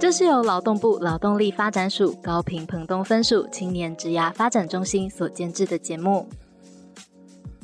[0.00, 6.26] 这是由劳动部劳动力发展署高屏澎东分署青年职涯发展中心所监制的节目。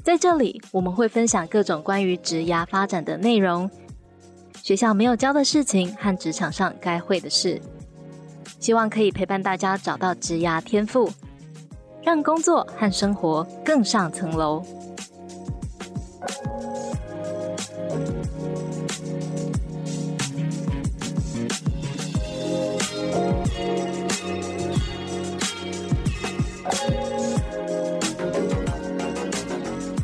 [0.03, 3.71] 在这里，我们会分享各种关于职涯发展的内容，
[4.63, 7.59] 学校没有教的事情和职场上该会的事，
[8.61, 11.11] 希望可以陪伴大家找到职涯天赋，
[12.05, 14.63] 让工作和生活更上层楼。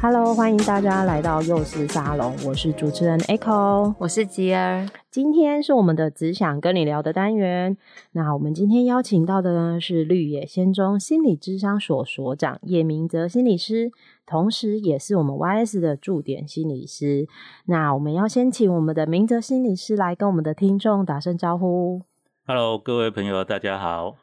[0.03, 4.89] Hello，欢迎大家来到幼师沙龙，我是主持人 Echo，我是吉儿。
[5.11, 7.77] 今天是我们的只想跟你聊的单元。
[8.13, 13.93] 那我们今天邀请到的呢是绿野仙踪心理智商所所长叶明泽心理师，
[14.25, 17.29] 同时也是我们 YS 的驻点心理师。
[17.67, 22.01] 那我们要先请我们的明泽心理师来跟我们的听众打声招呼。
[22.47, 24.17] Hello，各位朋友，大家好。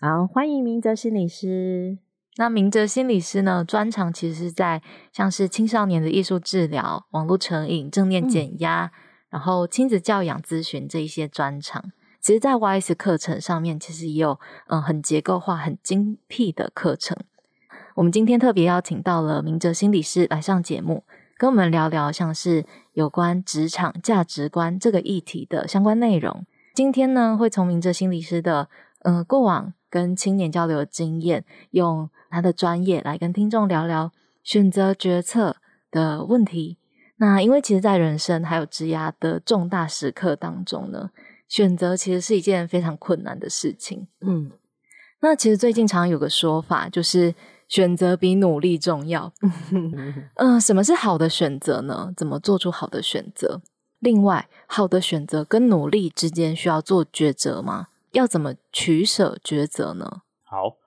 [0.00, 1.98] 好，欢迎明泽心理师。
[2.36, 8.90] 那明哲心理师呢，专长其实是在像是青少年的艺术治疗、网络成瘾、正念减压，嗯、
[9.30, 11.92] 然后亲子教养咨询这一些专长。
[12.20, 17.16] 其实，在 YS 课程上面，其实也有嗯很结构化、很精辟的课程。
[17.96, 21.04] 我们今天特别邀请到了明哲心理师来上节目，
[21.36, 26.46] 跟我们聊聊像是有关职场价值观这个议题的相关内容。
[26.72, 34.10] 今天呢，会从明哲心理师的嗯、呃、过往跟青年交流的经验，用他的专业来跟听众聊聊
[34.42, 35.56] 选择决策
[35.90, 36.78] 的问题。
[37.16, 41.10] 那因为其实，在人生还有职涯的重大时刻当中呢，
[41.46, 44.08] 选择其实是一件非常困难的事情。
[44.22, 44.50] 嗯，
[45.20, 47.34] 那其实最近常常有个说法，就是
[47.68, 49.32] 选择比努力重要。
[49.70, 52.12] 嗯、 呃，什么是好的选择呢？
[52.16, 53.60] 怎么做出好的选择？
[54.00, 57.88] 另外，好的选择跟努力之间需要做抉择吗？
[58.10, 60.22] 要怎么取舍抉择呢？
[60.42, 60.78] 好。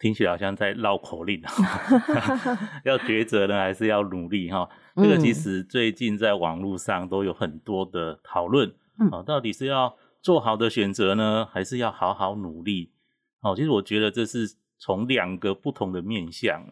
[0.00, 1.40] 听起来好像在绕口令，
[2.84, 4.68] 要抉择呢，还是要努力哈？
[4.96, 12.90] 这个其实最近在网络上都有很多的讨论，嗯，到底是要做好的选择呢，还是要好好努力？
[13.42, 16.64] 哦，其实我觉得这是从两个不同的面向。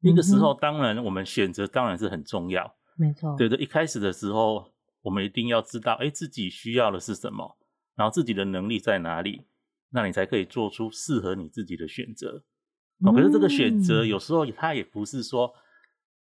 [0.00, 3.36] 那个时候，当然我们选择当然是很重要，没错。
[3.36, 4.72] 对的，一开始的时候，
[5.02, 7.56] 我们一定要知道，哎，自己需要的是什么，
[7.94, 9.42] 然后自己的能力在哪里，
[9.90, 12.42] 那你才可以做出适合你自己的选择。
[13.04, 15.52] 哦，可是这个选择有时候它也不是说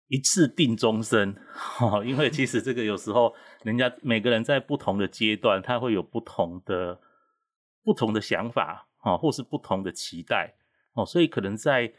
[0.08, 7.00] 一次定终身，哈， 因为其实这个有时候人家每个人在不同的阶段，他会有不同的
[7.82, 10.54] 不同的想法，哈，或是不同的期待，
[10.94, 11.92] 哦，所以可能在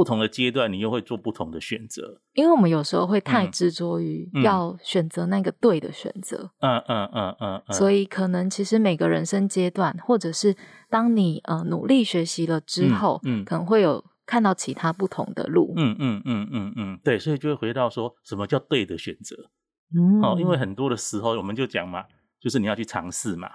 [0.00, 2.22] 不同的阶段，你又会做不同的选择。
[2.32, 10.56] 因为我们有时候会太执着于要选择那个对的选择，嗯嗯嗯嗯，嗯，所以可能其实每个人生阶段，或者是
[10.88, 19.36] 当你呃努力学习了之后，嗯，嗯，可能会有看到其他不同的路，嗯嗯嗯嗯嗯，对，所以就会回到说什么叫对的选择，
[19.94, 22.04] 嗯，哦，因为很多的时候我们就讲嘛，
[22.40, 23.50] 就是你要去尝试嘛，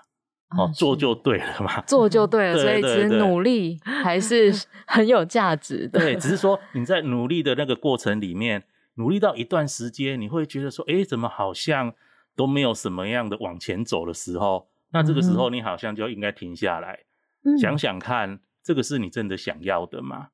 [0.58, 4.54] 哦，做就对了嘛，做就对了， 所以其实努力还是
[4.88, 8.64] 很有价值的，对，只是说你在努力的那个过程里面，
[8.96, 11.94] 努力到一段时间，你会觉得说，哎，怎么好像
[12.36, 17.00] 都没有什么样的往前走的时候，那这个时候你好像就应该停下来。
[17.44, 20.30] 嗯，想想看，这个是你真的想要的吗？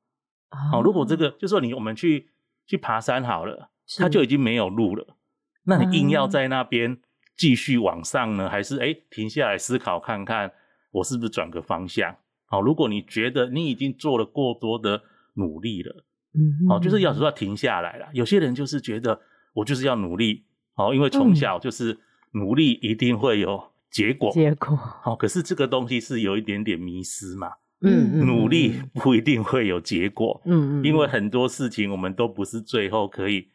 [0.72, 2.30] 好、哦，如果这个就说你我们去
[2.68, 5.16] 去爬山好了，它就已经没有路了，
[5.64, 7.00] 那你硬要在那边
[7.36, 10.52] 继续往上呢，还是哎停下来思考看看，
[10.92, 12.16] 我是不是转个方向？
[12.46, 15.02] 好、哦，如果你觉得你已经做了过多的
[15.36, 18.08] 努力了，嗯，好、哦，就是要说要停下来了。
[18.14, 19.20] 有些人就是觉得
[19.54, 22.00] 我就是要努力，好、哦，因为从小就是
[22.32, 23.72] 努力一定会有。
[23.92, 24.74] 结果，结果。
[24.74, 27.50] 好，可是这个东西是有一点点迷失嘛，
[27.82, 33.50] 嗯，努力不一定会有结果，嗯嗯，因为很多事情我们都不是最后可以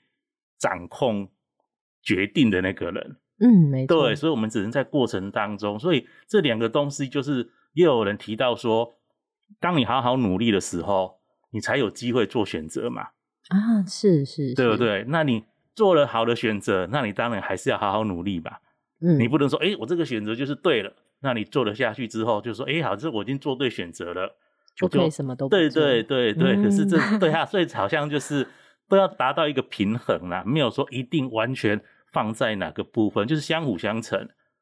[0.58, 1.26] 掌控
[2.02, 8.94] 决定的那个人，嗯，没错，对，所以我们只能在过程当中，所以这两个东西就是，也有人提到说，
[9.61, 11.19] 当你好好努力的时候，
[11.50, 13.03] 你才有机会做选择嘛，
[13.49, 15.05] 啊，是是，是，对不对？
[15.09, 15.44] 那你
[15.75, 18.61] 做了好的选择，那你当然还是要好好努力吧。
[19.00, 20.93] 嗯，你不能说，哎、欸，我这个选择就是对了。
[21.21, 24.35] 那你做了下去之后，就说，哎、欸，好，这我已经做对选择了，
[24.75, 26.56] 就可以什么都对对对对。
[26.56, 28.47] 嗯、可是这对啊，所以好像就是
[28.89, 31.79] 都要达到一个平衡啦，没有说一定完全
[32.17, 34.19] 放在哪个部分，就是相辅相成。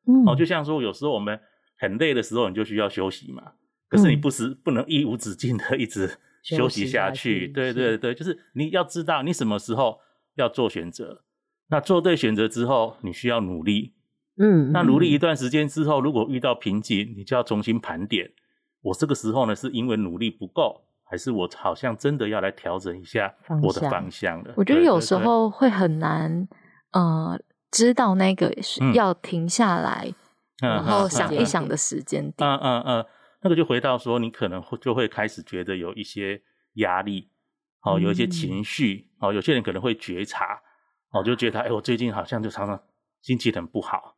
[0.09, 1.39] 嗯，哦，就像说有时候我们
[1.79, 3.53] 很累的时候，你就需要休息嘛。
[3.89, 6.11] 可是你不是不能一无止境的一直
[6.43, 7.47] 休息下去。
[7.47, 10.01] 对对对，就是你要知道你什么时候
[10.35, 11.23] 要做选择。
[11.69, 13.95] 那做对选择之后，你需要努力。
[14.37, 18.29] 嗯，那努力一段时间之后，如果遇到瓶颈，你就要重新盘点。
[18.83, 24.53] 我这个时候呢，是因为努力不够，还是我好像真的要来调整一下我的方向了？
[24.57, 26.47] 我觉得有时候会很难，
[26.95, 27.39] 呃，
[27.71, 30.15] 知道那个是要停下来，
[30.63, 32.49] 嗯、然后想一想的时间点。
[32.49, 33.07] 嗯嗯嗯，
[33.43, 36.41] 那个就回到说，你可能会就会开始觉得有一些
[36.75, 37.31] 压力，
[37.83, 40.63] 哦，有一些情绪，嗯、哦，有些人可能会觉察，
[41.11, 42.81] 哦，就觉得哎，我最近好像就常常
[43.21, 44.17] 心情很不好。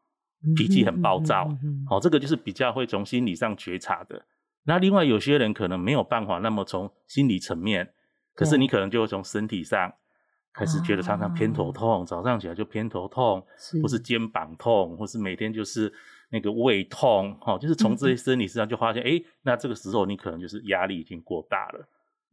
[0.54, 4.22] 脾气很暴躁，嗯、哦，这个就是比较会从心理上觉察的。
[4.64, 7.94] 那另外有些人可能没有办法那么从心理层面，
[8.34, 9.94] 可是你可能就会从身体上
[10.56, 15.92] 开始觉得常常偏头痛，啊、早上起来就偏头痛，是或是肩膀痛，或是每天就是
[16.30, 21.80] 那个胃痛，哦，就是从这些生理上就发现，哎、嗯，那这个时候你可能就是压力已经过大了，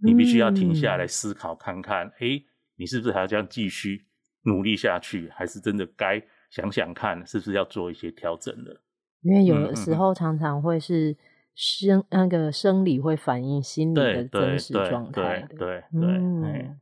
[0.01, 2.41] 嗯、你必须要停下来思考看看，哎，
[2.77, 4.05] 你是不是还要这样继续
[4.45, 6.23] 努力下去，还是真的该？
[6.49, 8.79] 想想看，是不是要做一些调整了？
[9.21, 11.17] 因为有的时候常常会是
[11.55, 15.47] 生、嗯、那个生理会反映心理的真实状态。
[15.49, 15.83] 对对。
[15.93, 16.79] 嗯，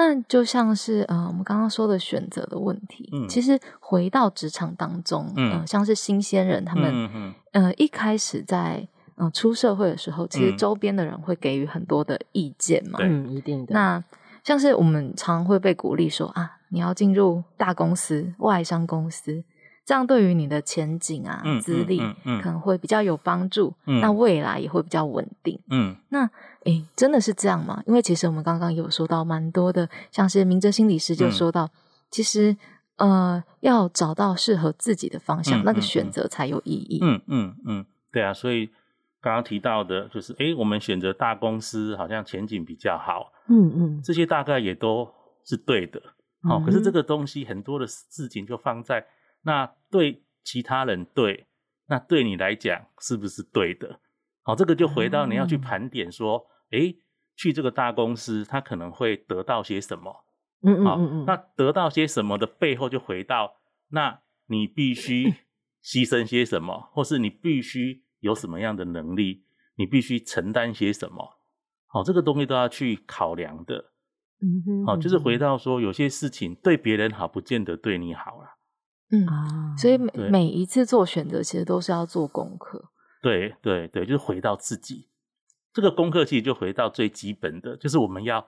[0.00, 3.08] 那就像是呃，我们刚刚说的选择的问题。
[3.12, 3.28] 嗯。
[3.28, 12.98] 其实回到职场当中，嗯、呃，像是新鲜人，他们嗯嗯呃一开始在呃出社会的时候，其实周边的人会给予很多的意见嘛。
[13.02, 13.74] 嗯，一定的。
[13.74, 14.02] 那
[14.42, 16.56] 像是我们常会被鼓励说啊。
[16.72, 19.42] 你要进入大公司、外商公司，
[19.84, 21.98] 这样对于你的前景啊、资历、
[22.42, 23.74] 可能会比较有帮助。
[23.86, 25.58] 嗯、那未来也会比较稳定。
[25.68, 26.30] 嗯，那
[26.64, 27.82] 诶，真的是这样吗？
[27.86, 31.70] 因为其实我们刚刚有说到蛮多的，像是明哲心理师就说到，嗯、
[32.10, 32.56] 其实
[32.96, 36.98] 呃，要找到适合自己的方向，嗯、那个选择才有意义。
[37.02, 38.32] 嗯嗯嗯，对啊。
[38.32, 38.66] 所以
[39.20, 43.32] 刚刚提到的就是，诶，我们选择大公司好像前景比较好。
[43.48, 45.08] 嗯嗯，这些大概也都
[45.44, 46.00] 是对的。
[46.42, 49.04] 好、哦，可是这个东西很多的事情就放在
[49.42, 51.46] 那对其他人对，
[51.86, 54.00] 那对你来讲是不是对的？
[54.42, 56.96] 好、哦，这个就回到你要去盘点说，诶，
[57.36, 60.24] 去这个大公司，他可能会得到些什么？
[60.62, 61.24] 嗯嗯嗯嗯。
[61.26, 65.34] 那得到些什么的背后，就回到那你必须
[65.84, 69.44] 牺牲些什么，或是你必须有什么样的能力，
[69.76, 71.38] 你必须承担些什么？
[71.86, 73.92] 好、哦，这个东西都要去考量的。
[74.42, 78.56] 嗯哼，好，就是回到说，有些事情对别人好，不见得对你好啦。
[79.10, 82.90] 嗯啊，所以每每一次做选择，其实都是要做功课。
[83.22, 85.08] 对对对，就是回到自己，
[85.72, 88.46] 这个功课其实就回到最基本的，就是我们要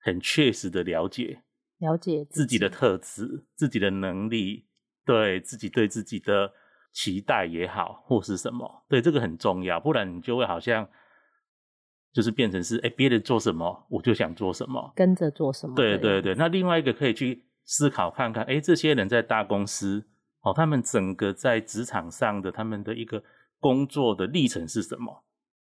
[0.00, 1.42] 很确实的了解，
[1.78, 4.66] 了解自己，自己的特质、自己的能力，
[5.04, 6.52] 对自己对自己的
[6.92, 10.88] 期待也好，或是什么，对这个很重要，不然你就会好像。
[12.14, 15.74] 就是变成是，哎，别人做什么，我就想做什么，跟着做什么。
[15.74, 16.34] 对对对。
[16.34, 20.04] 那另外一个可以去思考看看，哎，这些人在大公司，
[20.40, 23.22] 哦，他们整个在职场上的他们的一个
[23.60, 25.24] 工作的历程是什么？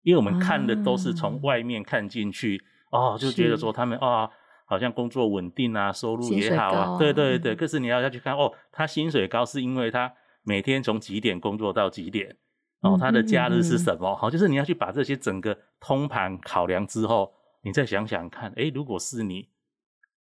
[0.03, 4.29] 因为我们看的都是从外面看进去，啊、哦，就觉得说他们啊、哦，
[4.65, 7.55] 好像工作稳定啊，收入也好啊，对对对。
[7.55, 10.11] 可是你要要去看，哦，他薪水高是因为他
[10.43, 12.35] 每天从几点工作到几点。
[12.79, 14.15] 哦，他的假日是什么？
[14.15, 19.48] 好、嗯，就是你要去把这些整个通盘考量之后，你再想想看，哎，如果是你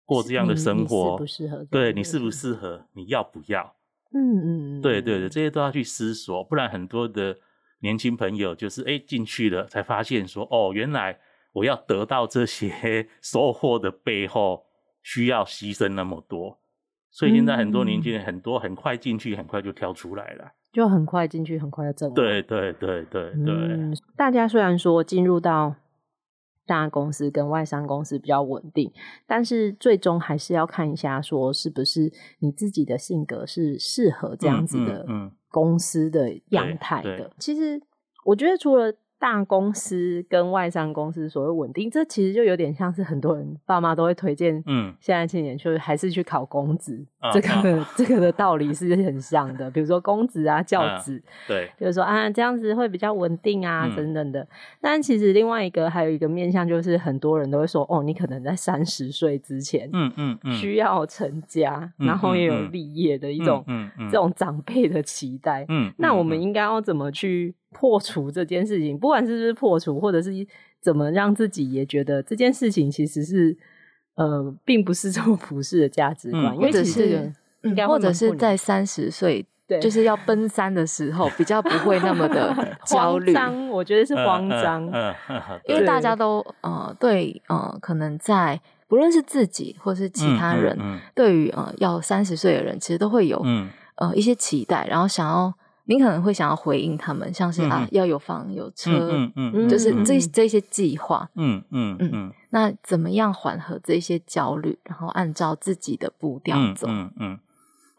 [0.09, 1.63] 过这样的生活，适不适合？
[1.69, 2.85] 对，你适不适合？
[2.93, 3.75] 你要不要？
[4.11, 7.37] 嗯嗯，对对对，这些都要去思索，不然很多的
[7.81, 11.19] 年轻朋友就是诶进去了，才发现说，哦，原来
[11.53, 14.65] 我要得到这些 收获的背后，
[15.03, 16.57] 需要牺牲那么多，
[17.11, 20.51] 所以现在很多年轻人很多很快进去，很快就跳出来了。
[20.71, 22.13] 就很快进去，很快就挣。
[22.13, 23.53] 对对对对对。
[23.53, 25.75] 嗯，大家虽然说进入到
[26.69, 28.91] 大公司跟外商公司比较稳定，
[29.25, 35.05] 但是最终还是要看一下，说是不是你自己的性格是适合这样子的
[35.49, 37.31] 公司的样态的。
[37.39, 37.81] 其实
[38.23, 38.93] 我觉得除了。
[39.19, 49.69] 大公司跟外商公司所谓稳定，这其实就有点像是很多人爸妈都会推荐，嗯，现在青年就是还是去考公职，嗯、这个 这个的道理是很像的。
[49.69, 54.47] 比如说公职啊、教职、啊，对，就是说啊这样子会比较稳定啊，嗯、等等的。
[54.79, 67.53] 但其实另外一个还有一个面向，就是很多人都会说，哦，你可能在三十岁之前，嗯嗯嗯，需要成家，嗯、然后也有立业的一种，嗯嗯，这种长辈的期待，嗯，那我们应该要怎么去？
[67.71, 70.31] 破除这件事情，不管是不是破除，或者是
[70.81, 73.55] 怎么让自己也觉得这件事情其实是
[74.15, 83.33] 呃，并不是这么普世的价值观，嗯、因为其实应该或者是在三十岁对，就是要奔三的时候，比较不会那么的 焦虑。
[83.33, 85.13] 慌张，我觉得是慌张，嗯，
[85.67, 90.75] 因为大家都呃对呃，可能在不论是自己或是其他人，
[91.13, 93.39] 对于呃要三十岁的人，其实都会有
[93.95, 95.53] 呃一些期待，然后想要。
[95.89, 106.85] 你可能会想要回应他们，像是啊，要有房有车，嗯嗯，就是这这些计划，嗯嗯嗯，那怎么样缓和这些焦虑，然后按照自己的步调走？
[106.87, 107.39] 嗯嗯，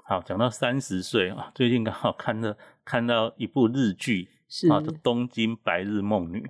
[0.04, 2.54] 好，讲到三十岁啊，最近刚好看到
[2.84, 6.48] 看到一部日剧，是啊，《东京白日梦女》，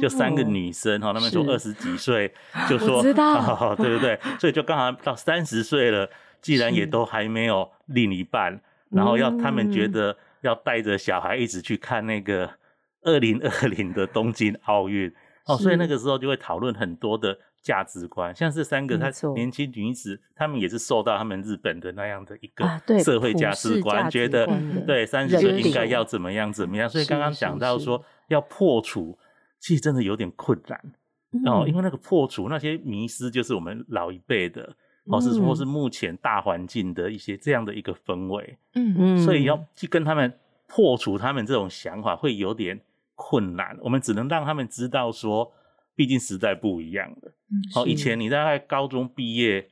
[0.00, 2.32] 就三个女生哈，她们从二十几岁
[2.68, 4.16] 就说，知道，对不对？
[4.38, 6.08] 所以就刚好到三十岁了，
[6.40, 10.16] 既然也都还没有另一半，然后要他们觉得。
[10.46, 12.50] 要带着小孩一直去看那个
[13.02, 15.12] 二零二零的东京奥运
[15.46, 22.64] 哦，所以那个时候就会讨论很多的价值观，像是三个她年轻女子，她们也是受到他们日本的那样的一个
[23.02, 24.48] 社会价值观，觉得
[24.86, 26.88] 对三十岁应该要怎么样怎么样。
[26.88, 29.18] 所以刚刚讲到说要破除，
[29.60, 30.80] 其实真的有点困难
[31.44, 34.74] 哦，因为那个破除那些迷失，就是我们老一辈的。
[35.08, 42.80] 或是说，是目前大环境的一些这样的一个氛围，嗯嗯，所以要去跟他们破除他们这种想法，会有点
[43.14, 43.78] 困难。
[43.82, 45.52] 我们只能让他们知道说，
[45.94, 47.32] 毕竟时代不一样了。
[47.72, 49.68] 好，以前你大概高中毕业，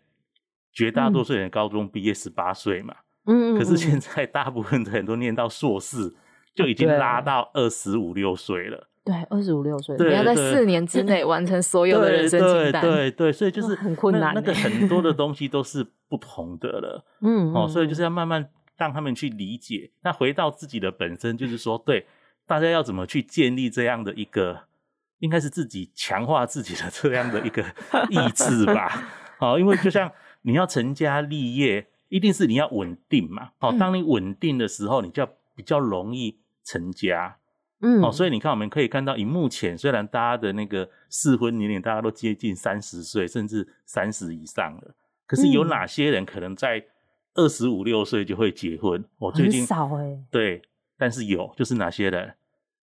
[0.73, 2.95] 绝大多数人高中毕业十八岁嘛，
[3.27, 6.15] 嗯，可是现在大部分的人都念到硕士，
[6.55, 8.89] 就已经拉到二十五六岁了。
[9.05, 12.81] 对，二十五六岁，你要在四年之内完成所有的人生清单。
[12.81, 14.33] 对对对，所以就是很困难。
[14.35, 17.05] 那个很多的 东西都是不同的了。
[17.21, 19.91] 嗯，哦，所以就是要慢慢让他们去理解。
[20.03, 22.07] 那回到自己的本身，就是说，对
[22.47, 24.63] 大家要怎么去建立这样的一个，
[25.19, 27.63] 应该是自己强化自己的 这样的一个
[28.09, 28.89] 意志吧。
[29.39, 30.11] 好，因为就像
[30.43, 33.51] 你要成家立业，一定是你要稳定嘛。
[33.59, 37.37] 好，当你稳定的时候，你就比较容易成家。
[37.85, 44.95] 嗯，哦，所以你看，我们可以看到，以目前虽然大家的那个适婚年龄大家都接近三十岁，甚至三十以上了，
[45.27, 46.83] 可是有哪些人可能在
[47.35, 49.05] 二十五六岁就会结婚？
[49.19, 50.63] 我最近少哎，对，
[50.97, 52.35] 但是有，就是哪些人？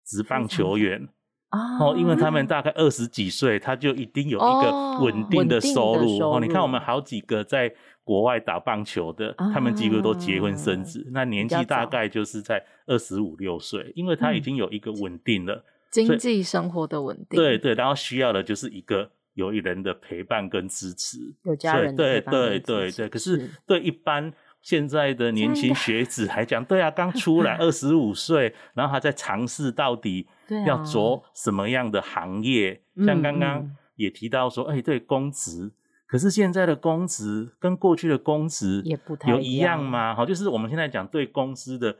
[0.05, 1.09] 职棒球员。
[1.51, 6.19] 哦，因为他们大概二十几岁，他就一定有一个稳定的收入。
[6.19, 7.73] 哦，你看我们好几个在
[8.05, 17.35] 国外打棒球的，他们几乎都结婚生子，那年纪大概就是在二十五六岁，因为他已经有一个稳定了经济生活的稳定。
[17.35, 23.09] 对对，然后需要的就是一个有一人的陪伴跟支持，有家人对对对对。
[23.09, 24.31] 可是对一般。
[24.61, 30.25] 现在的年轻学子还讲，对啊，刚出来 二十五岁，然后还在尝试到底
[30.65, 32.81] 要做什么样的行业。
[33.05, 35.71] 像刚刚也提到说，哎，对，公职，
[36.07, 40.15] 可是现在的工职跟过去的工职也不太有一样吗？
[40.15, 41.95] 好，就是我们现在讲对公司的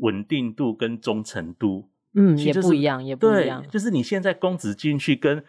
[0.00, 3.64] 稳定度跟忠诚度，嗯，也不一样，也不一样。
[3.68, 5.44] 就是你现在公职进去跟。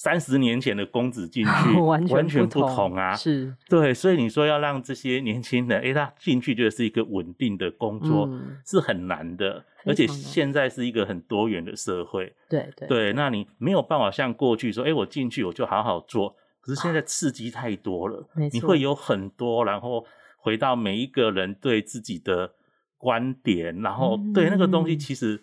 [0.00, 8.30] 三十年前的公职进 去完全不同啊，是对，所以你说要让这些年轻人，哎，他进去就是一个稳定的工作，
[8.64, 16.36] 是很难的，而且现在是一个很多元的社会，对对对，那你没有办法像过去说，哎，我进去我就好好做，
[16.68, 20.04] 可是现在刺激太多了，你会有很多，然后
[20.36, 22.52] 回到每一个人对自己的
[22.98, 25.40] 观点，然后对那个东西其实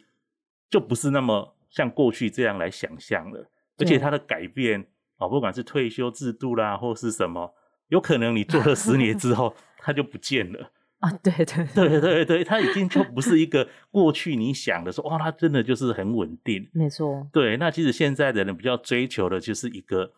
[0.69, 3.49] 就不是那么像过去这样来想象了。
[3.79, 4.85] 而且它的改变
[5.17, 7.55] 啊，不管是退休制度啦，或是什么，
[7.87, 11.11] 有可能你做了十年之后， 它就不见了啊！
[11.23, 16.69] 对对对对对，它已经就不是一个过去你想的说，哇，它真的就是很稳定。
[16.71, 17.27] 没错。
[17.33, 20.13] 对，那其实现在的人比较追求的就是一个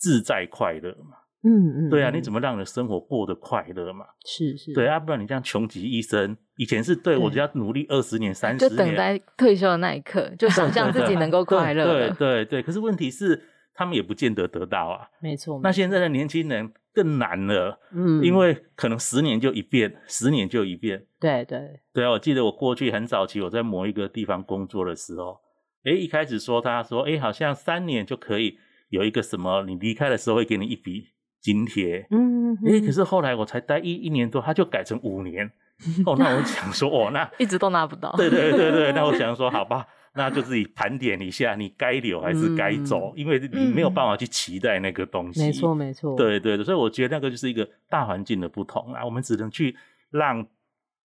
[0.00, 1.18] 自在快乐嘛。
[1.42, 1.90] 嗯嗯。
[1.90, 4.04] 对啊，你怎么让你的生活过得快乐嘛？
[4.24, 4.72] 是是。
[4.72, 11.84] 对啊，不然你这样穷极一生，以前是对我只要努力二十年、三十年，就等待退休的那一刻， 就想象自己能够快乐。
[11.84, 13.40] 对对对，可是问题是，
[13.74, 15.06] 他们也不见得得到啊。
[15.20, 15.60] 没错。
[15.62, 21.06] 那现在的年轻人更难了，嗯，因为可能十年就一变，十年就一变。
[21.18, 22.10] 对对对啊！
[22.10, 25.38] 我记得我过去很早期，我在某一个地方工作的时候，
[25.84, 28.58] 哎，一开始说他说，哎，好像三年就可以
[28.90, 31.08] 有一个什么，你离开的时候会给你一笔。
[31.42, 35.50] 津贴，嗯，哎、欸，可是后来我才待一一年多，他就改成五年，
[36.04, 49.74] 哦，那我想说，哦，那 一直都拿不到，对对对对，那我想说，好吧，那就自己盘点一下，你该留还是该走，嗯、因为你没有办法去期待那个东西，没错没错，对对对，所以我觉得那个就是一个大环境的不同啊，我们只能去
[50.10, 50.46] 让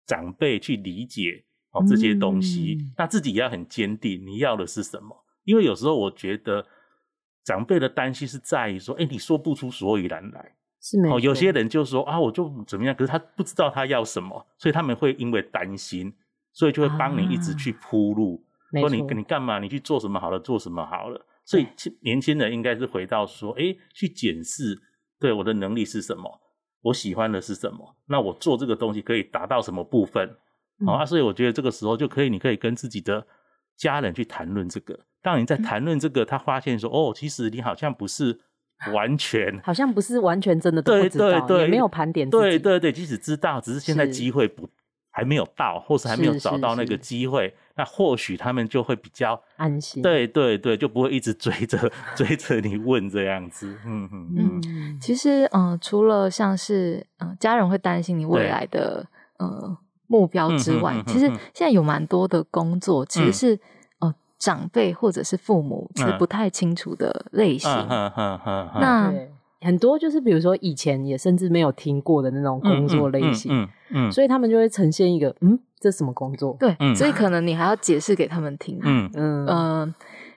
[0.07, 5.23] 长辈去理解哦这些东西，嗯、那自己也要很坚定，你要的是什么？
[5.43, 6.65] 因为有时候我觉得。
[7.45, 10.99] 长辈的担心是在于说，哎，你说不出所以然来，是。
[11.05, 16.11] 哦，有些人就说啊，我就怎么样，可是他不知道他要什么，所以他们会因为担心，
[16.51, 21.25] 所以就会帮你一直去铺路，啊、说你你干嘛，你去做什么好了，做什么好了。
[21.45, 21.67] 所以
[22.01, 24.81] 年轻人应该是回到说，哎，去检视，
[25.19, 26.41] 对我的能力是什么，
[26.81, 30.35] 我喜欢的是什么，那我做这个东西可以达到什么部分？
[30.87, 33.25] 啊，所以我觉得这个时候就可以，你可以跟自己的
[33.77, 34.99] 家人去谈论这个。
[35.25, 38.39] 当你在谈论这个，他发现说，哦，其实你好像不是。
[38.93, 42.29] 完全好像不是完全真的都不知道，对对对，也没有盘点。
[42.29, 44.67] 对对对，即使知道，只是现在机会不
[45.11, 50.03] 还没有到，或是还没有找到那个机会，那或许他们就会比较安心。
[50.03, 53.65] 对对对，就不会一直追着追着你问这样子。
[53.85, 54.99] 嗯嗯嗯。
[54.99, 59.07] 其实，嗯、呃，除了像是嗯、呃、家人会担心你未来的
[59.39, 59.75] 呃
[60.07, 63.59] 目标之外，其实现在有蛮多的工作其实是。
[64.37, 69.13] 长辈或者是父母其实不太清楚的类型，那
[69.61, 76.55] 很多就是比如说以前也甚至没有听过的那种工作类型，嗯嗯，所以他们就会呈现一个嗯，这什么工作？
[76.59, 79.09] 对，所以可能你还要解释给他们听，嗯。
[79.47, 79.95] 嗯，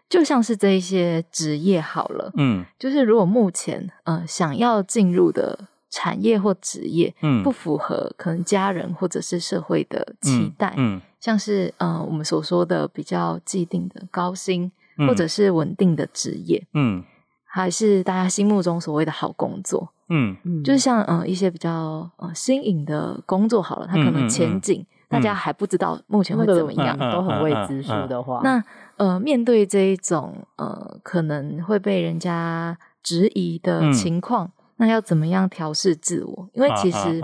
[0.09, 10.99] 就像是这一些职业好了，嗯，就是如果目前呃想要进入的产业或职业，嗯，不符合可能家人或者是社会的期待，嗯。
[11.21, 14.71] 像是呃，我们所说的比较既定的高薪，
[15.07, 17.03] 或者是稳定的职业，嗯，
[17.45, 20.37] 还是大家心目中所谓的好工作，嗯。
[20.45, 28.63] 嗯，就是像呃一些比较呃新颖的工作好了，它可能前景大家还不知道目前会怎么样，都很未知数的话，那
[28.97, 36.49] 呃面对这一种呃可能会被人家质疑的情况，那要怎么样调试自我？
[36.53, 37.21] 因为其实。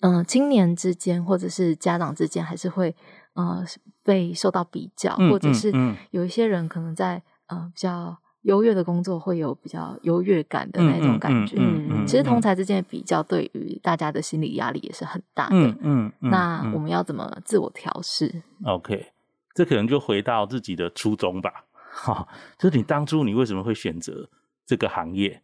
[0.00, 2.94] 嗯、呃，青年之间或者是家长之间，还是会
[3.34, 3.64] 呃
[4.02, 5.72] 被受到比较，嗯、或者是
[6.10, 11.56] 有一些人可能在呃比较优越的工作会有比较优越感的那种感觉。
[11.58, 15.56] 嗯嗯，其实同才之间的比较，对于大家的心理压力也是很大的。
[15.56, 19.12] 嗯嗯，嗯，那我们要怎么自我调试？OK，
[19.54, 21.66] 这可能就回到自己的初衷吧。
[21.92, 22.26] 哈，
[22.56, 24.30] 就是你当初你为什么会选择
[24.64, 25.42] 这个行业？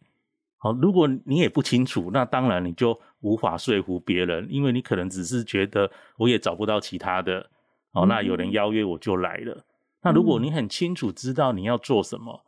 [0.59, 7.47] 好，如果你也不清楚，那当然你就无法说服别人，因为你可能只是觉得我也找不到其他的，
[7.91, 9.53] 哦，那有人邀约我就来了。
[9.53, 9.63] 嗯、
[10.01, 12.43] 那如果你很清楚知道你要做什么，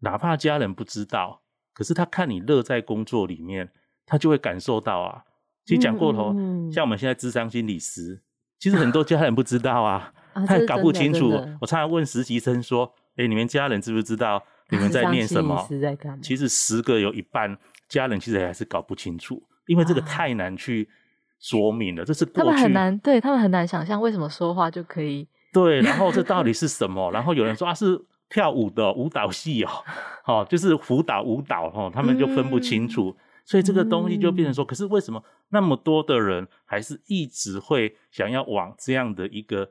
[0.00, 1.40] 哪怕家人不知道，
[1.72, 3.70] 可是他看你乐在工作里面，
[4.04, 5.24] 他就会感受到啊。
[5.64, 8.22] 其实讲过头，嗯嗯、像我们现在智商心理师，
[8.58, 11.30] 其实很多家人不知道啊，啊他也搞不清楚。
[11.62, 15.68] 我常常问实习生说：“哎，你们家人知不知道？”你们在念什么？
[16.22, 17.56] 其实十个有一半
[17.88, 20.88] 家人其实还是搞不清楚，因为这个太难去
[21.38, 22.02] 说明了。
[22.02, 25.28] 啊、这是过去他们很难，对他们很难想象为什么说话就可以。
[25.52, 27.12] 对，然后这到底是什么？
[27.12, 29.70] 然后有人说啊，是跳舞的舞蹈系哦，
[30.24, 33.14] 哦，就是辅导舞蹈哦，他们就分不清楚。
[33.16, 39.70] 嗯、所以这个东西就变成说，可是为什么那么多的人还是一直会想要往这样的一个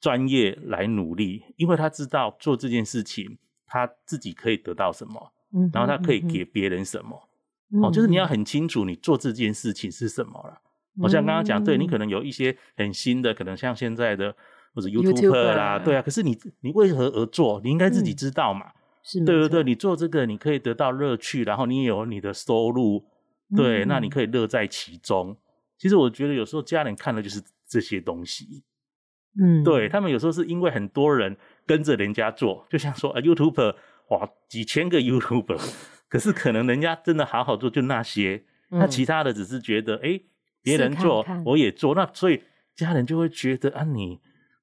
[0.00, 1.44] 专业来努力？
[1.56, 3.38] 因为他知道做这件事情。
[3.66, 7.28] 他自己可以得到什么，嗯然后他可以给别人什么，
[7.72, 10.60] 嗯、哦，就是你要很清楚你做这件事情是什么了。
[10.98, 14.34] 我、嗯、像刚刚讲，对你可能有一些很新的，可能像现在的
[14.74, 17.60] 或者 YouTuber 啦，对啊，可是你你为何而做？
[17.64, 18.70] 你应该自己知道嘛，
[19.02, 23.04] 是、嗯，对对对，你做这个你可以得到乐趣，然后你也有你的收入，
[23.56, 25.36] 对，嗯、那你可以乐在其中。
[25.78, 28.62] 其实我觉得有时候家人看的就是这些东西，
[29.38, 31.36] 嗯，对他们有时候是因为很多人。
[31.66, 33.74] 跟着人家做，就像说啊，YouTuber
[34.10, 35.58] 哇，几千个 YouTuber，
[36.08, 40.20] 可是可能人家真的好好做就那些，嗯、那其他的只是觉得哎，
[40.62, 42.40] 别人做我也做，那所以
[42.76, 44.20] 家人就会觉得啊，你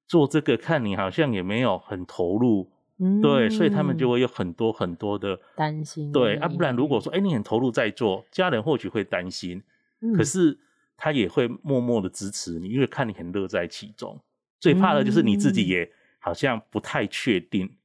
[0.08, 9.62] 做这个看你好像也没有很投入，嗯、对，所以他们就会有很多很多的担心，对啊，不然如果说哎你很投入在做，家人或许会担心，
[10.00, 10.58] 嗯、可是
[10.96, 14.18] 他也会默默的支持你，因为看你很乐在其中，
[14.58, 15.86] 最怕的就是你自己也。
[16.24, 17.76] 好像不太确定，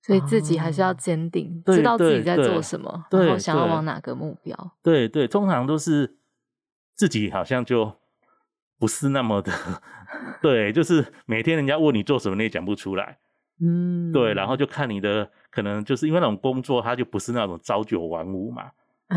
[0.00, 4.72] 所以自己还是要坚定，知道自己在做什么，然后想要往哪个目标。
[4.82, 6.16] 对对，通常都是
[6.94, 7.92] 自己好像就
[8.78, 9.52] 不是那么的，
[10.40, 13.18] 对，就是每天人家问你做什么，你也讲不出来。
[13.60, 18.70] 嗯，对，然后就看你的，可能就是因为那种工作，他就不是那种朝九晚五嘛，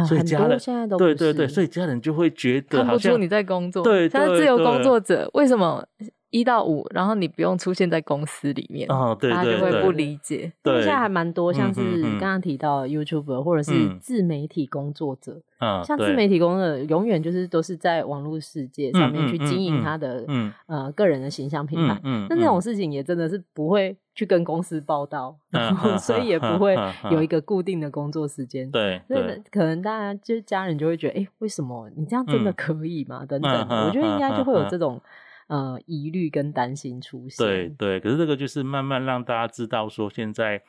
[0.05, 5.87] 所以家人现在都对对对，所以家人就会觉得看不出你在工作，对，他是自由工作者，为什么？
[6.35, 10.51] 一到五，然后你不用出现在公司里面，哦，对对对，他就会不理解。
[10.61, 13.71] 对，现在还蛮多，像是刚刚提到 YouTuber 或者是
[14.01, 20.25] 自媒体工作者，嗯，像自媒体工作者永远就是都是在网络世界上面去经营他的
[20.67, 26.75] 呃个人的形象品牌，嗯，那那种事情也真的是不会去跟公司报到，然后所以也不会
[27.11, 33.25] 有一个固定的工作时间，对，所以可能大家就是家人就会觉得，哎，为什么你这样真的可以吗？
[33.25, 33.51] 等等，
[33.87, 35.01] 我觉得应该就会有这种。
[35.47, 37.45] 呃，疑虑跟担心出现。
[37.45, 40.63] 对对，可是这个就是慢慢让大家知道，说现在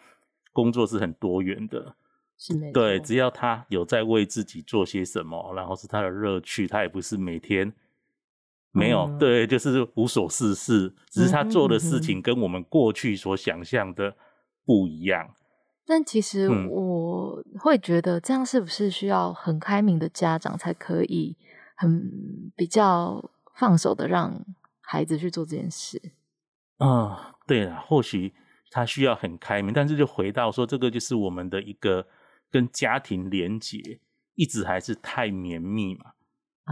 [0.53, 1.95] 工作是很多元的，
[2.37, 2.75] 是没错。
[2.75, 7.73] 对，只要他有在为自己做些什么，然后是他的乐趣，他也不是每天
[8.73, 14.15] 没有、嗯、对，就是无所事事，只是他做的事情跟我们过去所想象的
[14.65, 15.35] 不一样。
[15.87, 21.37] 但其实我会觉得，这样是不是需要很开明的家长才可以
[21.77, 22.11] 很
[22.57, 24.45] 比较放手的让
[24.89, 26.01] 孩子去做这件事，
[26.79, 28.33] 啊、哦，对了，或许
[28.71, 32.07] 他需要很开明，但是就回到说，这个就是我们的一个
[32.53, 33.99] 跟家庭连结
[34.37, 36.13] 一直还是太绵密嘛。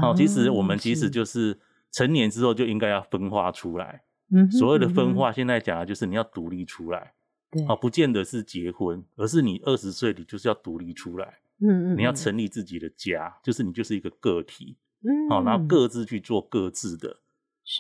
[0.01, 1.59] 哦，哦，其实我们其实就是
[1.91, 4.05] 成年之后就应该要分化出来。
[4.31, 7.15] 嗯，所谓的分化，现在讲的就是你要独立出来。
[7.51, 11.41] 对，哦，不见得是结婚，而是你二十岁你就是要独立出来。
[11.61, 14.77] 嗯嗯，你要成立自己的家，就是你就是一个个体。
[15.03, 17.21] 嗯，好，然后各自去做各自的。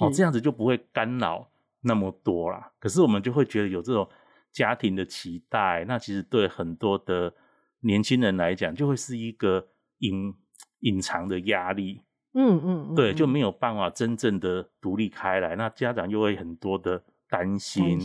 [0.01, 1.51] 哦，这样子就不会干扰
[1.83, 2.73] 那么多啦。
[2.79, 4.09] 可是我们就会觉得有这种
[4.53, 7.33] 家庭的期待，那其实对很多的
[7.81, 9.69] 年轻人来讲，就会是一个
[9.99, 10.35] 隐
[10.81, 12.03] 隐藏的压力。
[12.37, 15.55] 嗯嗯，嗯，对，就没有办法真正的独立开来。
[15.55, 17.99] 那家长又会很多的担心，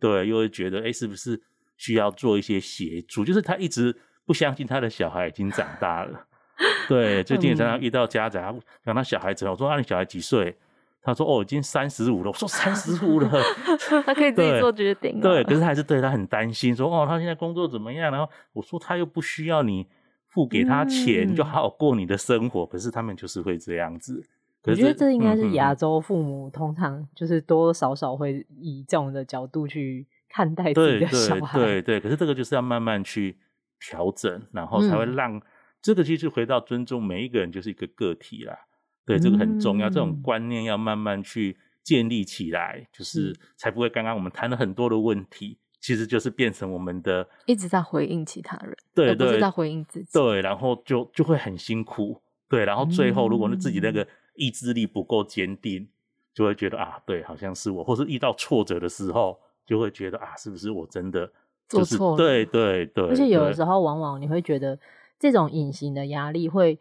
[0.00, 1.40] 对，又会觉得，哎，是不是
[1.76, 3.24] 需要做一些协助？
[3.24, 6.26] 就是他一直不相信他的小孩已经长大了。
[6.88, 10.58] 对，最近也常常遇到家长，讲他小孩子，我说，啊，你小孩几岁？
[11.08, 13.30] 他说：“哦，已经三十五了。”我说：“三十五了，
[14.04, 19.86] 他可以自己做决定。”对，可是还是对他很担心，说：“哦，他现在工作怎么样？”然后我说：“他又不需要你
[20.26, 24.22] 付给他钱，嗯、就好好过你的生活。”可是他们就是会这样子。
[24.64, 31.58] 我觉得这应该是亚洲父母通常就是多多少少会以这种的角度去看待自己的小孩。
[31.58, 33.38] 对对对，可是这个就是要慢慢去
[33.80, 35.42] 调整，然后才会让、嗯、
[35.80, 38.58] 这个其实回到尊重每一个人就是一个个体啦。
[39.08, 55.88] 对，这个很重要，嗯，这种观念要慢慢去建立起来，就是才不会刚刚我们谈了很多的问题，其实就是变成我们的一直在回应其他人，对对，不是在回应自己，对，然后就就会很辛苦，对，然后最后如果自己那个意志力不够坚定，嗯，
[56.34, 61.26] 就会觉得啊，对，好像是我，或是遇到挫折的时候，就会觉得啊，是不是我真的，
[61.66, 62.16] 就是，做错了？
[62.18, 64.78] 对对对，而且有的时候往往你会觉得
[65.18, 66.78] 这种隐形的压力会。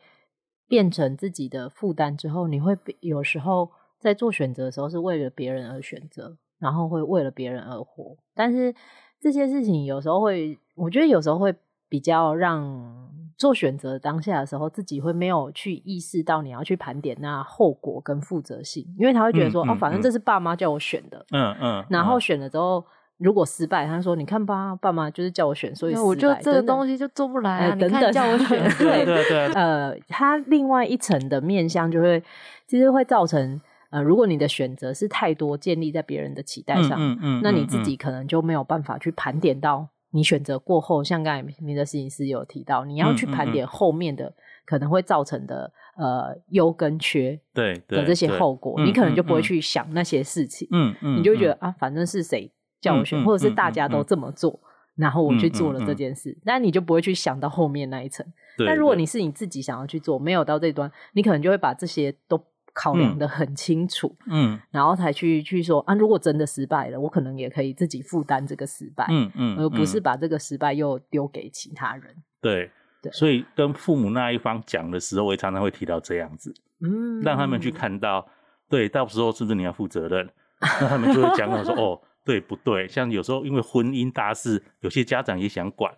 [0.68, 8.18] 变成自己的负担之后，你会有时候在做选择的时候是为了别人而选择，然后会为了别人而活。
[8.36, 8.76] 但是
[9.20, 11.56] 这些事情有时候会，我觉得有时候会
[11.90, 22.84] 比较让做选择当下的时候，自己会没有去意识到你要去盘点那后果跟负责性，因为他会觉得说，嗯嗯、哦，反正这是爸妈叫我选的，嗯嗯，然后选了之后。
[23.18, 27.70] 如果失败，他说：“你看吧，爸妈就是叫我选，所以我就这个东西就做不来啊。
[27.72, 29.48] 等等”你看叫我选， 对对对。
[29.54, 32.22] 呃，他另外一层的面向就会，
[32.68, 44.32] 其实会造成呃，如果你的选择是太多建立在别人的期待上，嗯嗯，嗯，那你自己可能就没有办法去盘点到你选择过后，像刚才你的摄影师有提到，你要去盘点后面的
[44.64, 52.52] 可能会造成的呃优跟缺，对的这些后果，你可能就不会去想那些事情，嗯嗯，你就会觉得啊，反正是谁。
[52.82, 54.60] 叫我选，或者是大家都这么做，
[54.96, 58.26] 然后我去做了这件事，那、你就不会去想到后面那一层。
[58.66, 72.16] 但如果你是你自己想要去做，没有到这端，你可能就会把这些都考量的很清楚，嗯，然后才去去说啊，如果真的失败了，我可能也可以自己负担这个失败，嗯嗯，而不是把这个失败又丢给其他人。
[72.42, 78.28] 对对，所以跟父母那一方讲的时候，我也常常会提到这样子，嗯，让他们去看到，
[78.68, 80.28] 对，到时候是不是你要负责任？
[80.82, 82.02] 那他们就会讲到说， 哦。
[82.28, 82.86] 对不对？
[82.90, 85.90] 像有时候因为婚姻大事，有些家长也想管。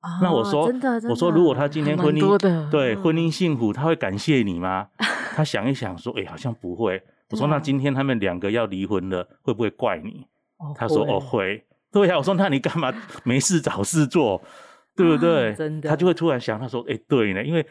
[0.00, 0.68] 啊、那我说，
[1.08, 4.88] 我说，如果他今天婚姻对婚姻幸福，他会感谢你吗？
[5.36, 7.00] 他想一想说，哎，好像不会。
[7.30, 10.26] 我说，那今天他们两个要离婚了，会不会怪你？
[10.58, 11.64] 哦、他说，哦，会。
[11.92, 14.42] 对呀、啊，我说，那你干嘛没事找事做？
[14.96, 15.50] 对不对？
[15.50, 17.64] 啊、真的，他就会突然想，他说，哎，对呢，因为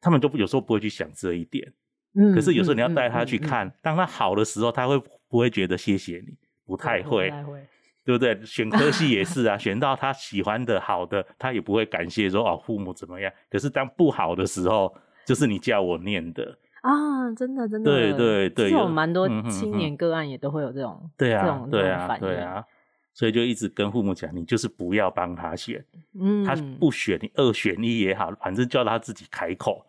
[0.00, 1.72] 他们都有时候不会去想这一点。
[2.14, 2.34] 嗯。
[2.34, 4.98] 可是有时候你要带他去看，嗯嗯嗯、当他好的时候，他会
[5.28, 6.36] 不会觉得谢谢你？
[6.72, 7.66] 不太会，不太会，
[8.02, 8.40] 对不对？
[8.46, 13.30] 选科系也是啊， 选到他喜欢的好的，他也不会感谢说哦，父母怎么样。
[13.50, 14.94] 可是当不好的时候，
[15.26, 22.64] 就是你叫我念的，啊，真的真的，对对对，有蛮多青年个案也都会有这种，对啊，这种对啊，对啊，
[23.12, 25.84] 所以就一直跟父母讲，你就是不要帮他选，
[26.18, 29.84] 嗯，他不选，你二选一也好，反正叫他自己开口，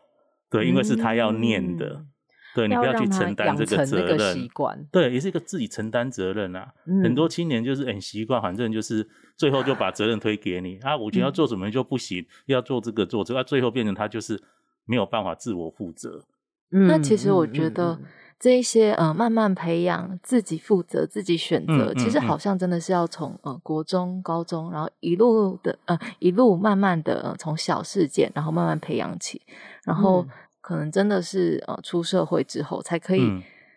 [0.50, 2.06] 对，因为是他要念的。
[2.56, 6.72] 对，你不要去承担这个责任，习惯对，也是一个自己承担责任啊。
[6.86, 10.96] 嗯、很多青年就是很习惯，反正就是最后就把责任推给你啊。
[10.96, 14.40] 我觉得要做什么就不行，嗯、要做这个做这个，啊、最后变成他就是
[14.86, 16.24] 没有办法自我负责。
[16.72, 18.00] 嗯、那其实我觉得
[18.40, 29.42] 这一些呃，慢慢培养自己负责、自己选择，嗯、其实好像真的是要从呃国中、高中，然后一路的呃一路慢慢的、呃、从小事件，然后慢慢培养起，
[29.86, 30.24] 然后。
[30.64, 33.30] 嗯可能真的是呃，出社会之后才可以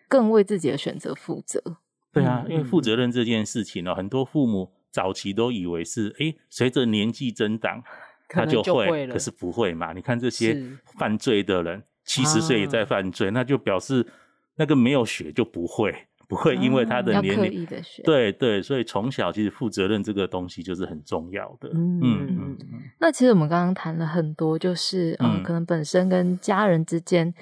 [0.07, 1.61] 更为自己的选择负责。
[1.65, 1.75] 嗯、
[2.13, 7.83] 对啊，因为负责任这件事情呢、很多父母早期都以为是，哎、欸，随着年纪增长，
[8.29, 9.91] 他就会，了，可是不会嘛？
[9.91, 10.57] 你看这些
[10.97, 14.07] 犯罪的人，七十岁也在犯罪，啊、那就表示
[14.55, 16.06] 那个没有学就不会。
[16.27, 21.69] 不会因为他的年龄，的对对，所以从小其实负责任这个东西就是很重要的。
[21.73, 22.57] 嗯嗯嗯。
[22.99, 27.33] 那其实我们刚刚谈了很多，就是嗯，可能本身跟家人之间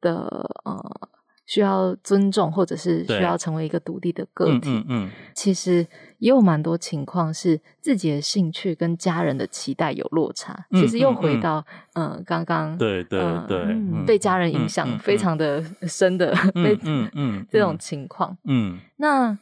[0.00, 1.08] 的呃。
[1.46, 4.70] 需要尊重，或者是需要成为一个独立的个体。
[4.70, 5.86] 嗯，嗯，嗯，其实
[6.18, 10.66] 也有蛮多情况是自己的兴趣跟家人的期待有落差。
[10.70, 18.36] 嗯、其实又回到嗯，刚刚、呃、对对对、呃，被家人影响非常的深的被嗯嗯这种情况。
[18.44, 19.38] 嗯，那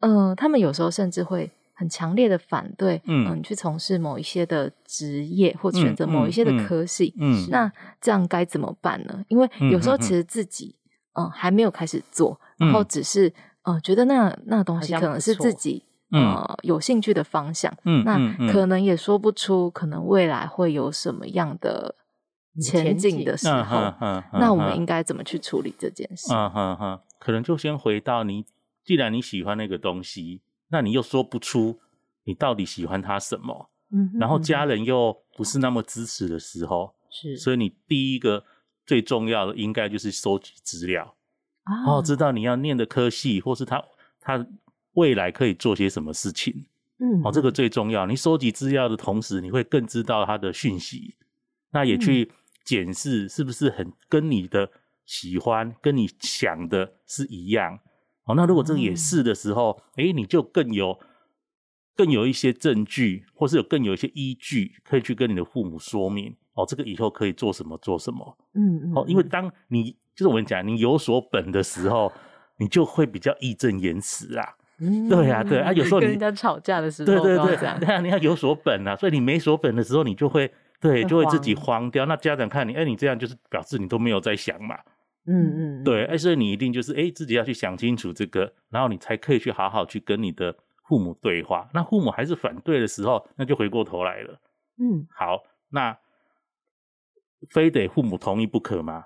[0.00, 1.50] 嗯、呃，他们有时候甚至会。
[1.78, 9.24] 很强烈的反对，嗯，你、呃、去从事某一些的职业，或选择某一些的科系，嗯，嗯嗯那这样该怎么办呢？
[9.28, 10.74] 因为有时候其实自己，
[11.12, 18.18] 嗯、呃，还没有开始做，然后只是，呃，觉得那那东西可能是自己，呃，有兴趣的方向，嗯，那
[18.52, 21.94] 可能也说不出，可能未来会有什么样的
[22.60, 23.36] 前景的。
[23.36, 26.34] 时候，嗯嗯嗯、那我们应该怎么去处理这件事？
[26.34, 28.44] 嗯哼哼，可能就先回到你，
[28.84, 30.40] 既然你喜欢那个东西。
[30.68, 31.80] 那你又说不出
[32.24, 38.44] 你到底喜欢他什么，嗯哼，然后家人又不是那么支持的时候，是，所以你第一个
[38.84, 41.14] 最重要的应该就是收集资料，
[41.64, 43.82] 然后知道你要念的科系，或是他
[44.20, 44.46] 他
[44.92, 46.66] 未来可以做些什么事情，
[46.98, 48.06] 嗯，哦，这个最重要。
[48.06, 51.14] 你收集资料的同时，你会更知道他的讯息，
[51.70, 52.30] 那也去
[52.64, 54.70] 检视是不是很跟你的
[55.06, 57.78] 喜欢、跟你想的是一样。
[58.28, 60.98] 哦，那如果这个也是的时候，哎、嗯欸，你就更有
[61.96, 66.36] 更有一些证据，或是有更有一些依据，可以去跟你的父母说明。
[66.52, 68.36] 哦，这个以后可以做什么做什么。
[68.54, 68.92] 嗯嗯。
[68.94, 72.12] 哦，因为当你就是我跟你讲，你有所本的时候，
[72.58, 74.56] 你就会比较义正言辞啊。
[74.78, 75.08] 嗯。
[75.08, 82.04] 对啊，对啊，有时候你跟人家吵架的时候，对对对，对啊，你要有所本啊，所以你没所本的时候，你就会对，就会自己慌掉。
[82.06, 84.76] 那家长看你，哎、欸，你这样就是表示你都没有在想嘛。
[85.28, 91.68] 嗯嗯，对，哎，所以你一定就是哎，自己要去想清楚这个，然后你才可以去好好去跟你的父母对话。
[91.74, 94.40] 那父母还是反对的时候，那就回过头来了。
[94.78, 95.96] 嗯，好，那
[97.50, 99.04] 非得父母同意不可吗？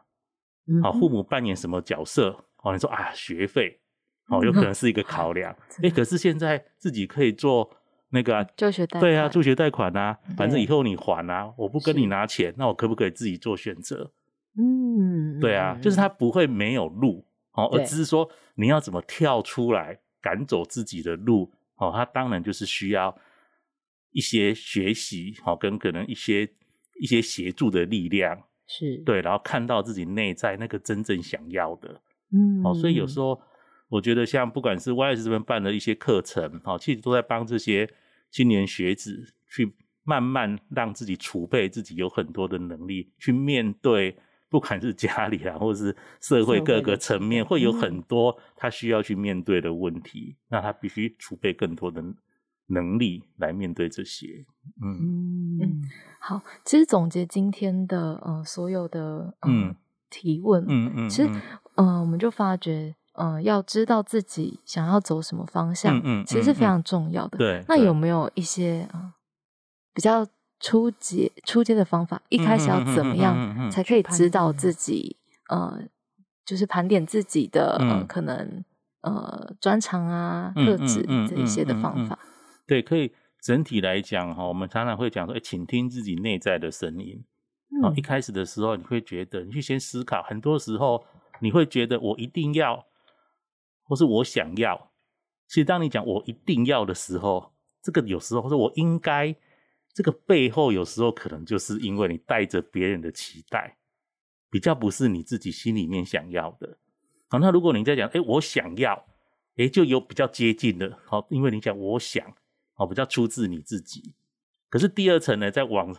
[0.69, 2.45] 嗯，好，父母扮演什么角色？
[2.63, 3.81] 哦，你说啊，学费，
[4.29, 5.53] 哦，有可能是一个 考量。
[5.83, 7.69] 哎，可是现在自己可以做
[8.11, 14.13] 那个助学贷，对啊，助学贷款啊，反正以后你还啊，我不跟你拿钱，那我可不可以自己做选择？
[14.59, 23.17] 嗯，对啊，就是他不会没有路哦，而只是说你要怎么跳出来赶走自己的路哦，他当然就是需要
[24.11, 26.47] 一些学习哦，跟可能一些
[27.01, 28.43] 一些协助的力量。
[28.67, 28.99] 是。
[28.99, 32.01] 对，然后看到自己内在那个真正想要的，
[32.33, 33.41] 嗯，哦，所以有时候
[33.89, 37.89] 我觉得像不管是 YS 这边办的一些课程哦，其实都在帮这些
[38.31, 39.73] 青年学子去
[40.05, 44.15] 慢慢让自己储备自己有很多的能力去面对。
[44.53, 52.05] 不管是家里啊，或者是社会各个层面，会有很多他需要去面对的问题，嗯、那他必须储备更多的
[52.67, 54.45] 能力来面对这些。
[54.83, 55.83] 嗯嗯，
[56.21, 59.75] 好，其实总结今天的呃所有的、呃、嗯
[60.11, 61.31] 提问，嗯嗯，嗯其实
[61.77, 67.39] 嗯、呃、我们就发觉，呃要知道自己想要走什么方向，嗯，嗯其实是非常重要的。
[67.39, 69.15] 对、嗯，嗯、那有没有一些啊、呃、
[69.95, 70.27] 比较？
[70.63, 75.17] 初阶初阶的方法，一开始要怎么样才可以知道自己？
[75.51, 75.83] 呃，
[76.47, 78.65] 就是盘点自己的呃，可能
[79.03, 82.17] 呃专长啊、特质这一些的方法。
[82.65, 87.25] 对，可以整体来讲哈，我们常常会讲说，哎，倾听自己内在的声音。
[87.83, 91.05] 哦，一开始的时候，你会觉得，你去先思考，很多时候
[91.41, 92.87] 你会觉得我一定要，
[93.83, 94.93] 或是我想要。
[95.49, 99.35] 其实当你讲我一定要的时候，这个有时候是我应该。
[99.95, 103.77] 这个背后有时候可能就是因为你带着别人的期待，
[104.51, 106.79] 比较不是你自己心里面想要的。
[107.29, 109.07] 好，那如果你在讲，哎，我想要，
[109.57, 112.25] 哎，就有比较接近的，好，因为你讲我想，
[112.75, 114.15] 好，比较出自你自己。
[114.69, 115.95] 可是第二层呢，在往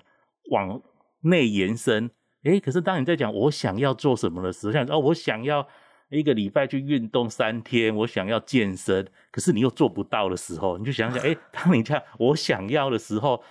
[0.50, 0.82] 往
[1.22, 2.10] 内延伸，
[2.44, 5.68] 哎，可是当你在讲我想要做什么的时候，像哦，我想要
[6.10, 13.44] 一个礼拜去运动三天，我想要健身，可是你又做不到的时候，你就想想，哎，当你这样我想要的时候，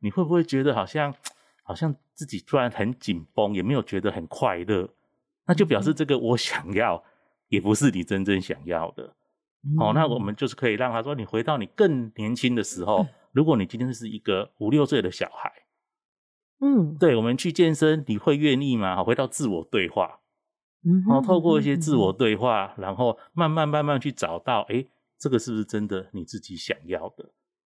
[0.00, 1.14] 你会不会觉得好像
[1.62, 4.88] 好像自己突然很紧绷，也没有觉得很快乐？
[5.46, 7.02] 那就表示这个我想要。
[7.50, 9.12] 也不是你真正想要的，
[9.64, 15.52] 嗯、哦，那我们就是可以让他说，你回到你更年轻的时候，嗯、如果你今天是一个五六岁的小孩，
[16.60, 19.02] 嗯，对，我们去健身，你会愿意吗？
[19.02, 20.20] 回到自我对话，
[20.84, 24.86] 嗯，然后透过一些自我对话，然后慢慢慢慢去找到，哎，
[25.18, 27.32] 这个是不是真的你自己想要的？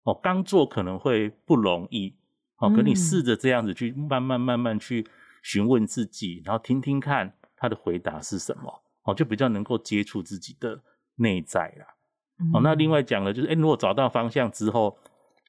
[0.04, 2.14] 哦，刚做可能会不容易，
[2.56, 5.06] 哦，可你试着这样子去慢慢慢慢去
[5.42, 8.82] 询问自己，然后听听看他的回答是什么。
[9.04, 10.80] 哦，就比较能够接触自己的
[11.16, 11.96] 内在啦。
[12.38, 14.96] 嗯、哦，那另外讲的就是，哎，如果找到方向之后，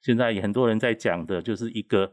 [0.02, 2.12] 现在也很多人在讲的，就是一个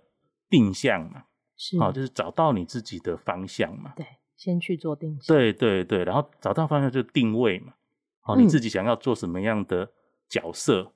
[0.50, 1.24] 定向嘛，
[1.56, 3.94] 是，哦，就是找到你自己的方向嘛。
[3.96, 4.04] 对，
[4.36, 5.34] 先去做定向。
[5.34, 7.72] 对对对，然后找到方向就定位嘛。
[8.24, 9.90] 哦，嗯、你自己想要做什么样的
[10.28, 10.82] 角色？
[10.82, 10.92] 嗯，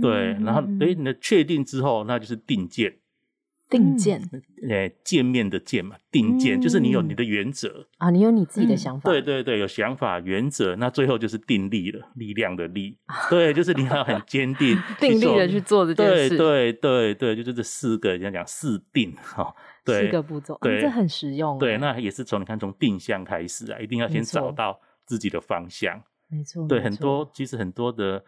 [0.00, 2.96] 对，然后哎，你的确定之后，那就是定见。
[3.68, 4.20] 定见，
[4.68, 7.86] 诶，见面的见嘛，定见、嗯、就是你有你的原则。
[7.98, 12.98] 啊，你有你自己的想法、嗯，对对对，有想法、原则，那最后就是定力了，力量的力，
[13.30, 15.86] 对，就是你要很坚定， 定力的去做。
[15.86, 19.54] 这件事，对对对对，就是这四个人家讲四定哈，
[19.84, 28.24] 对，四个步骤，对，嗯、这很实用，对，那也是从你看从定向开始啊，一定要先找到自己的方向，没错，对，很多其实很多的。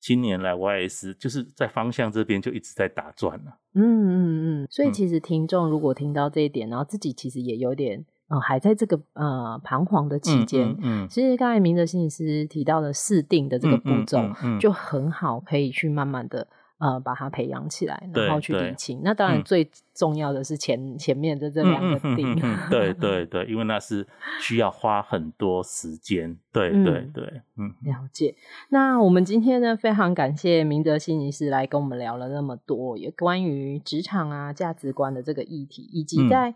[0.00, 3.58] 今年来，YS 就是在方向这边就一直在打转了。
[3.74, 14.18] 嗯嗯嗯，所以其实听众如果听到这一点，嗯、然后自己其实也有点呃，还在这个呃彷徨的期间，嗯，嗯，嗯，其实刚才明哲心理师提到的试定的这个步骤，
[14.58, 16.46] 就很好，可以去慢慢的。
[16.80, 19.02] 呃，把它培养起来，然后去理清。
[19.04, 22.34] 那当然最重要的是前、嗯、前面的这两个定。
[22.70, 24.06] 对对对，因为那是
[24.40, 26.38] 需要花很多时间。
[26.50, 28.34] 对对对，嗯，了解。
[28.70, 36.54] 那我们今天呢，非常感谢明德心理师来跟我们聊了那么多，也关于职场啊价值观的这个议题，以及在。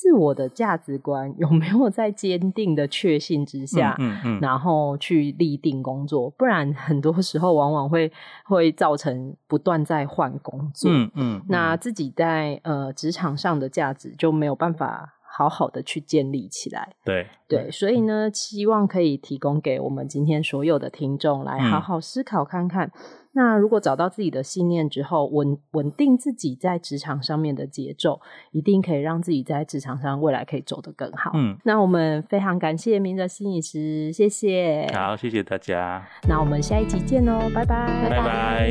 [0.00, 4.40] 自我的价值观有没有在坚定的确信之下，嗯嗯，嗯。
[4.40, 8.10] 然后去立定工作，不然很多时候往往会
[8.46, 11.42] 会造成不断在换工作，嗯嗯，嗯。
[11.50, 22.86] 那自己在呃职场上的价值就没有办法好好的去建立起来，对对，所以呢，希望可以提供给我们今天所有的听众来好好思考看看。
[22.86, 31.30] 嗯那如果找到自己的信念之后，稳稳定自己在职场上面的节奏，一定可以让自己在职场上未来可以走得更好。
[31.34, 34.90] 嗯，那我们非常感谢明哲心理师，谢谢。
[34.92, 36.04] 好，谢谢大家。
[36.28, 38.70] 那我们下一集见喽，拜拜，拜拜。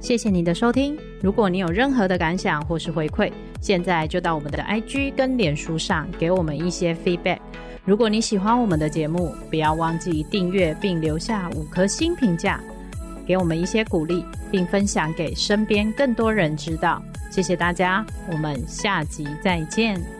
[0.00, 0.96] 谢谢你的收听。
[1.20, 7.40] 如果你有任何的感想或是回馈，现在就到我们的 IG 跟脸书上给我们一些 feedback。
[7.88, 12.60] 如果你喜欢我们的节目，不要忘记订阅并留下五颗星评价，
[13.26, 17.02] 给我们一些鼓励，并分享给身边更多人知道。
[17.30, 20.17] 谢谢大家，我们下集再见。